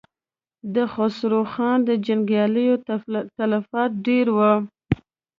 [0.75, 2.75] د خسرو خان د جنګياليو
[3.37, 4.39] تلفات ډېر و.